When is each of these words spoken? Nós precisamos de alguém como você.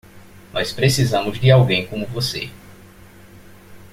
Nós 0.51 0.73
precisamos 0.73 1.39
de 1.39 1.51
alguém 1.51 1.85
como 1.85 2.07
você. 2.07 2.49